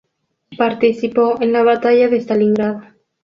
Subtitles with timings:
[0.57, 2.81] Participó en la Batalla de Stalingrado.